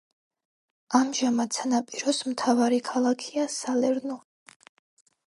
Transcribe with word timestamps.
ამჟამად 0.99 1.53
სანაპიროს 1.57 2.21
მთავარი 2.31 2.79
ქალაქია 2.87 3.47
სალერნო. 3.57 4.19